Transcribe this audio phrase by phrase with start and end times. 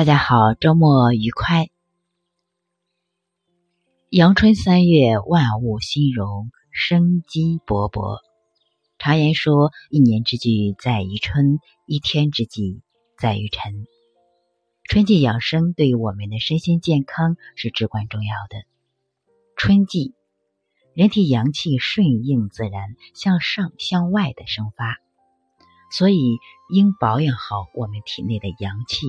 [0.00, 1.68] 大家好，周末愉快。
[4.08, 8.16] 阳春三月，万物欣荣，生机勃勃。
[8.98, 12.80] 常言说：“一年之计在于春，一天之计
[13.18, 13.86] 在于晨。”
[14.88, 18.64] 春季养生对于我们的身心健康是至关重要的。
[19.54, 20.14] 春季，
[20.94, 24.96] 人体阳气顺应自然，向上向外的生发，
[25.92, 26.38] 所以
[26.72, 29.06] 应保养好我们体内的阳气。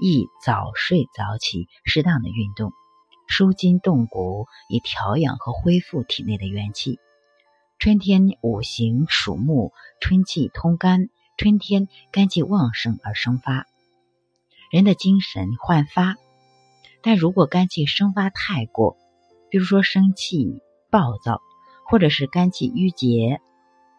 [0.00, 2.72] 宜早睡早起，适当的运动，
[3.28, 6.98] 舒筋动骨，以调养和恢复体内的元气。
[7.78, 13.66] 春天五行属木，春气通肝，春天肝气旺盛而生发，
[14.70, 16.16] 人的精神焕发。
[17.02, 18.96] 但如果肝气生发太过，
[19.50, 21.40] 比如说生气、暴躁，
[21.86, 23.40] 或者是肝气郁结，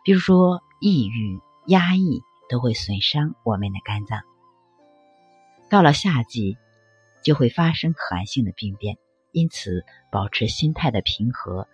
[0.03, 4.19] 比如说抑郁、压抑，都会损伤我们的肝脏。
[5.69, 6.57] 到了夏季，
[7.23, 8.97] 就会发生寒性的病变，
[9.31, 11.67] 因此保持心态的平和，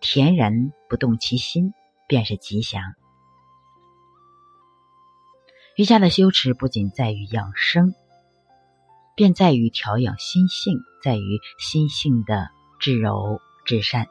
[0.00, 1.74] 恬然不动其心，
[2.06, 2.82] 便是吉祥。
[5.76, 7.94] 瑜伽的修持不仅在于养生，
[9.14, 12.48] 便在于调养心性，在于心性的
[12.78, 14.06] 至柔至善。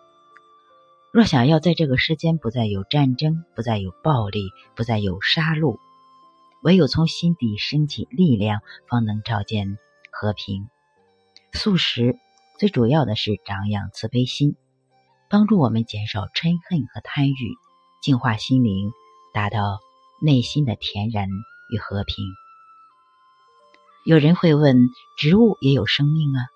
[1.13, 5.79] 若想要在这个世间不再有战争，不再有暴力，不再有杀戮。
[6.63, 9.77] 唯有从心底升起力量，方能照见
[10.11, 10.67] 和平。
[11.53, 12.17] 素食
[12.59, 14.55] 最主要的是长养慈悲心，
[15.29, 17.55] 帮助我们减少嗔恨和贪欲，
[18.01, 18.91] 净化心灵，
[19.33, 19.79] 达到
[20.21, 21.29] 内心的恬然
[21.71, 22.25] 与和平。
[24.05, 24.77] 有人会问：
[25.17, 26.47] 植物也有生命啊？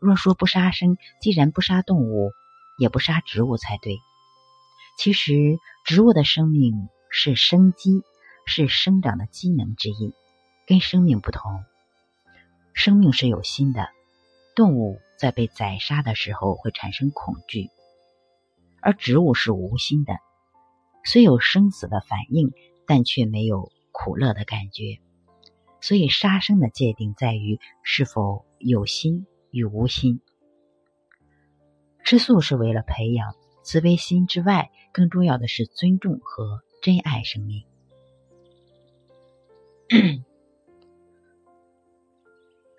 [0.00, 2.32] 若说不杀生，既然不杀动物，
[2.78, 3.98] 也不杀植物才对。
[4.96, 8.02] 其实，植物的生命是生机。
[8.46, 10.12] 是生长的机能之一，
[10.66, 11.64] 跟生命不同。
[12.72, 13.88] 生命是有心的，
[14.56, 17.70] 动物在被宰杀的时候会产生恐惧，
[18.80, 20.14] 而植物是无心的，
[21.04, 22.52] 虽有生死的反应，
[22.86, 24.98] 但却没有苦乐的感觉。
[25.80, 30.20] 所以杀生的界定在于是否有心与无心。
[32.02, 37.64] 吃素是为了培养慈悲心之外，更重要的是尊重和珍爱生命。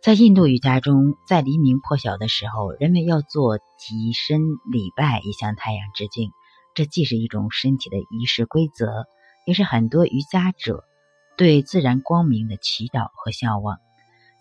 [0.02, 6.32] 在印度瑜伽中，在黎明破晓的时候，人们要做极身礼拜，以向太阳致敬。
[6.74, 9.06] 这既是一种身体的仪式规则，
[9.46, 10.84] 也是很多瑜伽者
[11.38, 13.80] 对自然光明的祈祷和向往。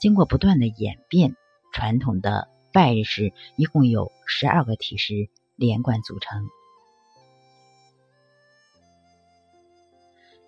[0.00, 1.36] 经过不断的演变，
[1.72, 6.48] 传统的拜日式一共有十二个体式连贯组成。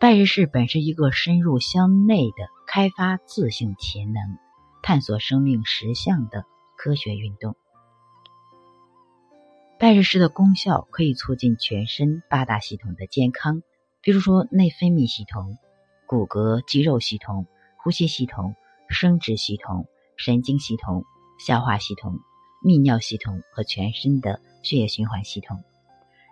[0.06, 4.22] 拜日式本是一个深入向内的开发自性潜能、
[4.80, 6.44] 探索生命实相的
[6.76, 7.56] 科学运动。
[9.80, 13.64] 拜日式的功效可以促进全身八大系统的健康，
[14.00, 15.58] 比如说内分泌系统、
[16.06, 17.48] 骨骼肌肉系统、
[17.82, 18.54] 呼吸系统、
[18.88, 21.04] 生殖系统、神经系统、
[21.44, 22.20] 消化系统、
[22.64, 25.64] 泌尿系统和全身的血液循环系统。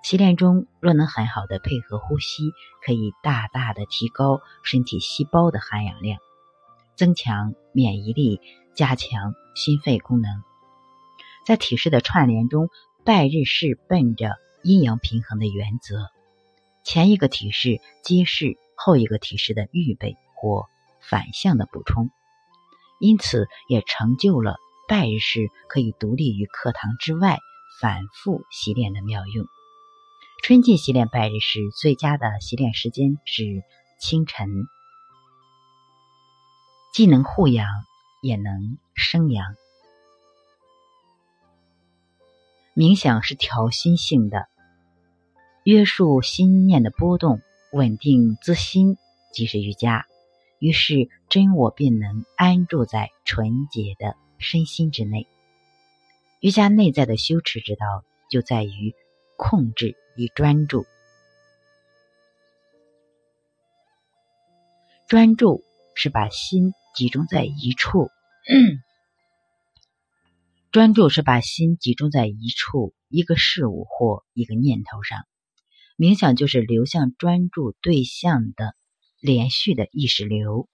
[0.05, 2.53] 习练中，若能很好的配合呼吸，
[2.85, 6.21] 可以大大的提高身体细胞的含氧量，
[6.95, 8.39] 增强免疫力，
[8.75, 10.43] 加强心肺功能。
[11.47, 12.69] 在体式的串联中，
[13.03, 16.11] 拜日式奔着阴阳平衡的原则，
[16.83, 20.67] 前一个体式揭示后一个体式的预备或
[21.01, 22.11] 反向的补充，
[23.01, 27.39] 因此也成就了拜日式可以独立于课堂之外
[27.81, 29.47] 反复习练的妙用。
[30.47, 33.65] 春季洗脸拜日时最佳的洗脸时间是
[33.99, 34.67] 清晨，
[36.93, 37.67] 既能护阳，
[38.21, 39.55] 也能生阳。
[42.75, 44.47] 冥想是调心性的，
[45.63, 47.41] 约束心念的波动，
[47.73, 48.99] 稳定自心，
[49.33, 50.05] 即是瑜伽。
[50.59, 55.27] 于是真我便能安住在纯洁的身心之内。
[56.41, 58.95] 瑜伽内在的修持之道，就在于
[59.39, 59.97] 控制。
[60.17, 60.87] 以专注，
[65.09, 65.63] 专注
[65.95, 68.11] 是把心集中在一处。
[70.71, 75.27] 专注是把心集中在一处一个事物或一个念头上。
[75.97, 78.75] 冥想就是流向专注对象的
[79.21, 80.69] 连续的意识流。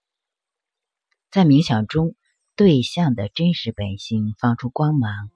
[1.29, 2.15] 在冥想中，
[2.55, 5.29] 对象的真实本性放出光芒，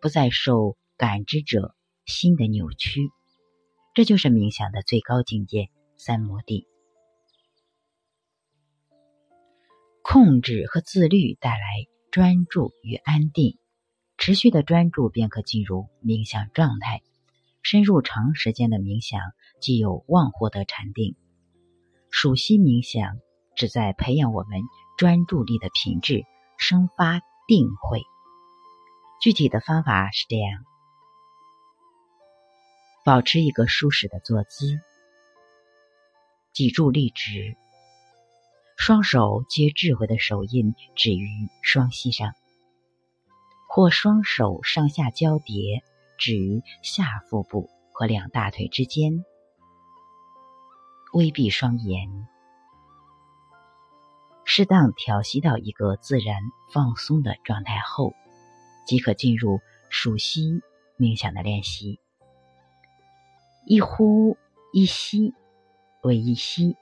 [0.00, 1.74] 不再受感知者
[2.06, 3.10] 心的扭曲。
[3.96, 6.68] 这就是冥想的最高境界——三摩地。
[10.02, 11.64] 控制和自律带来
[12.10, 13.58] 专注与安定，
[14.18, 17.00] 持续的专注便可进入冥想状态。
[17.62, 19.18] 深入长时间的冥想，
[19.62, 21.16] 既有望获得禅定。
[22.10, 23.16] 熟悉冥想
[23.56, 24.60] 旨在培养我们
[24.98, 26.26] 专注力的品质，
[26.58, 28.02] 生发定慧。
[29.22, 30.64] 具体的方法是这样：
[33.06, 34.80] 保持一个舒适的坐姿，
[36.52, 37.56] 脊柱立直，
[38.76, 41.28] 双手接智慧的手印置于
[41.62, 42.32] 双膝上，
[43.68, 45.84] 或双手上下交叠
[46.18, 49.24] 置于下腹部和两大腿之间，
[51.12, 52.26] 微闭双眼，
[54.44, 56.42] 适当调息到一个自然
[56.72, 58.12] 放松的状态后。
[58.84, 59.60] 即可进入
[59.90, 60.60] 数息
[60.98, 62.00] 冥想的练习。
[63.68, 64.38] 一呼
[64.72, 65.34] 一吸
[66.04, 66.76] 为一吸，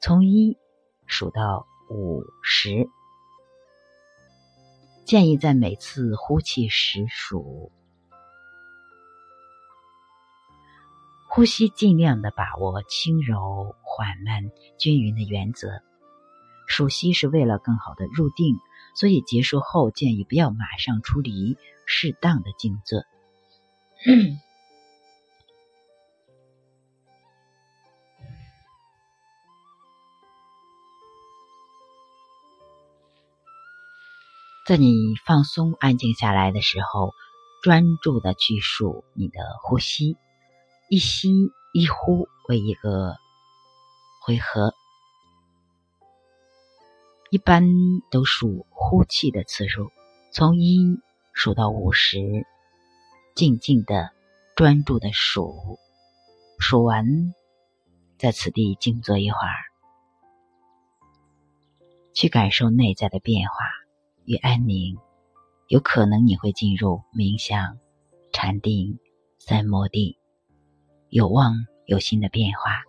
[0.00, 0.56] 从一
[1.04, 2.88] 数到五十。
[5.04, 7.70] 建议在每次呼气时数。
[11.28, 15.82] 呼吸尽量的把握轻柔、缓慢、均匀的原则。
[16.66, 18.56] 数息是为了更好的入定。
[18.94, 23.02] 所以结束后建议不要马上出离，适当的静坐。
[34.66, 37.14] 在你放松、安静下来的时候，
[37.62, 40.16] 专注的去数你的呼吸，
[40.90, 43.16] 一吸一呼为一个
[44.20, 44.74] 回合。
[47.30, 47.62] 一般
[48.10, 49.92] 都数呼气的次数，
[50.32, 50.98] 从一
[51.32, 52.18] 数到五十，
[53.36, 54.10] 静静的、
[54.56, 55.78] 专注的数，
[56.58, 57.32] 数完，
[58.18, 59.54] 在此地静坐一会儿，
[62.14, 63.54] 去感受内在的变化
[64.26, 64.96] 与安宁。
[65.68, 67.78] 有可能你会进入冥想、
[68.32, 68.98] 禅定、
[69.38, 70.16] 三摩地，
[71.08, 71.54] 有望
[71.86, 72.82] 有新的变化。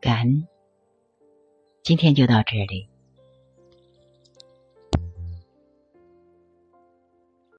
[0.00, 0.46] 感恩，
[1.82, 2.90] 今天就到这里。